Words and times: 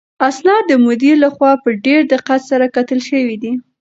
اسناد 0.29 0.63
د 0.67 0.71
مدیر 0.85 1.15
لخوا 1.23 1.51
په 1.63 1.69
ډېر 1.85 2.01
دقت 2.13 2.41
سره 2.51 2.65
کتل 2.75 2.99
شوي 3.09 3.35
دي. 3.43 3.51